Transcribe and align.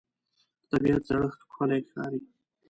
د 0.59 0.63
طبیعت 0.71 1.01
زړښت 1.09 1.39
ښکلی 1.45 1.79
ښکاري 1.87 2.21